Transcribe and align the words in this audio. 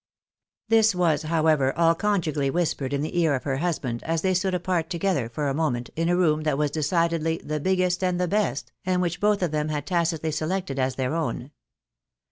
This 0.67 0.95
was, 0.95 1.21
however, 1.21 1.77
all 1.77 1.93
conjugally 1.93 2.49
whispered 2.49 2.91
in 2.91 3.01
the 3.03 3.19
ear 3.19 3.35
of 3.35 3.43
her 3.43 3.57
husband, 3.57 4.01
as 4.01 4.23
they 4.23 4.33
stood 4.33 4.55
apart 4.55 4.89
together 4.89 5.29
for 5.29 5.47
a 5.47 5.53
moment, 5.53 5.91
in 5.95 6.09
a 6.09 6.17
room 6.17 6.41
that 6.41 6.57
38 6.57 6.57
THE 6.57 6.57
BAENABYS 6.57 6.63
IN 6.91 6.97
AMERICA. 6.97 7.43
was 7.43 7.45
decidely 7.45 7.47
the 7.47 7.59
"biggest 7.59 8.03
and 8.03 8.19
the 8.19 8.27
best," 8.27 8.71
and 8.83 9.01
which 9.03 9.19
both 9.19 9.43
of 9.43 9.51
them 9.51 9.67
had 9.69 9.85
tacitly 9.85 10.31
selected 10.31 10.79
as 10.79 10.95
their 10.95 11.13
own. 11.13 11.51